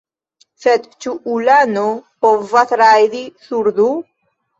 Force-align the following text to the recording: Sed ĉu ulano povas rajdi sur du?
Sed 0.63 0.85
ĉu 1.05 1.11
ulano 1.33 1.83
povas 2.27 2.73
rajdi 2.83 3.21
sur 3.45 3.71
du? 3.81 3.87